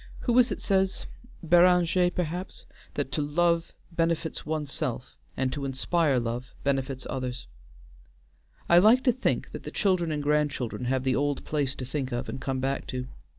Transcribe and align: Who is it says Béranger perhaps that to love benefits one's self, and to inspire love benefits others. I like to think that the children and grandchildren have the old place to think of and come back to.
Who 0.21 0.35
is 0.39 0.51
it 0.51 0.59
says 0.59 1.05
Béranger 1.45 2.15
perhaps 2.15 2.65
that 2.95 3.11
to 3.11 3.21
love 3.21 3.71
benefits 3.91 4.47
one's 4.47 4.71
self, 4.73 5.15
and 5.37 5.53
to 5.53 5.63
inspire 5.63 6.19
love 6.19 6.47
benefits 6.63 7.05
others. 7.07 7.45
I 8.67 8.79
like 8.79 9.03
to 9.03 9.11
think 9.11 9.51
that 9.51 9.61
the 9.61 9.69
children 9.69 10.11
and 10.11 10.23
grandchildren 10.23 10.85
have 10.85 11.03
the 11.03 11.15
old 11.15 11.45
place 11.45 11.75
to 11.75 11.85
think 11.85 12.11
of 12.11 12.27
and 12.27 12.41
come 12.41 12.59
back 12.59 12.87
to. 12.87 13.09